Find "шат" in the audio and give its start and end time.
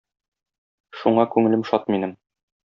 1.73-1.87